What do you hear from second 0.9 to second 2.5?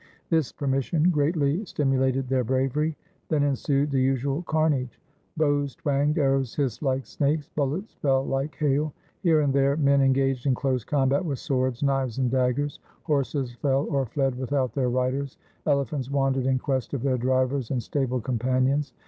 greatly stimulated their